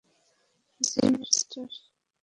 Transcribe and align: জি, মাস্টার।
জি, 0.81 1.01
মাস্টার। 1.13 1.69